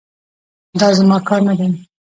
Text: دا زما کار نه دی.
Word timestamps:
دا 0.79 0.89
زما 0.97 1.17
کار 1.27 1.41
نه 1.47 1.53
دی. 1.59 1.67